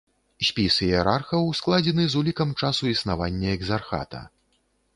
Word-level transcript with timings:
Спіс 0.45 0.77
іерархаў 0.85 1.51
складзены 1.59 2.07
з 2.13 2.19
улікам 2.23 2.55
часу 2.65 2.83
існавання 2.95 3.53
экзархата. 3.61 4.27